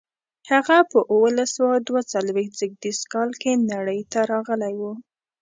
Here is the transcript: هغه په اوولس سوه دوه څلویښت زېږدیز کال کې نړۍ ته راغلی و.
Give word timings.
هغه 0.51 0.77
په 0.91 0.99
اوولس 1.13 1.49
سوه 1.57 1.75
دوه 1.87 2.01
څلویښت 2.11 2.57
زېږدیز 2.59 2.99
کال 3.13 3.29
کې 3.41 3.51
نړۍ 3.73 4.01
ته 4.11 4.19
راغلی 4.31 4.73
و. 4.81 4.83